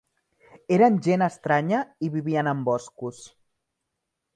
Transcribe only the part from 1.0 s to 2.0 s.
gent estranya,